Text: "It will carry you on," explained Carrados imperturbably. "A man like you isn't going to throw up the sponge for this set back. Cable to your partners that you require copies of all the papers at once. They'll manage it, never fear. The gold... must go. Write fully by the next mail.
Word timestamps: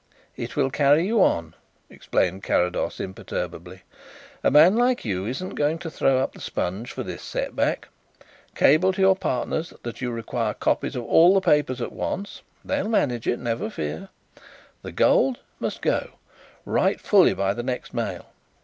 "It 0.35 0.55
will 0.55 0.71
carry 0.71 1.05
you 1.05 1.21
on," 1.21 1.53
explained 1.87 2.41
Carrados 2.41 2.99
imperturbably. 2.99 3.83
"A 4.43 4.49
man 4.49 4.75
like 4.75 5.05
you 5.05 5.27
isn't 5.27 5.53
going 5.53 5.77
to 5.77 5.91
throw 5.91 6.17
up 6.17 6.33
the 6.33 6.41
sponge 6.41 6.91
for 6.91 7.03
this 7.03 7.21
set 7.21 7.55
back. 7.55 7.87
Cable 8.55 8.93
to 8.93 9.01
your 9.01 9.15
partners 9.15 9.75
that 9.83 10.01
you 10.01 10.09
require 10.09 10.55
copies 10.55 10.95
of 10.95 11.03
all 11.05 11.35
the 11.35 11.39
papers 11.39 11.81
at 11.83 11.91
once. 11.91 12.41
They'll 12.65 12.89
manage 12.89 13.27
it, 13.27 13.37
never 13.37 13.69
fear. 13.69 14.09
The 14.81 14.91
gold... 14.91 15.37
must 15.59 15.83
go. 15.83 16.13
Write 16.65 16.99
fully 16.99 17.35
by 17.35 17.53
the 17.53 17.61
next 17.61 17.93
mail. 17.93 18.25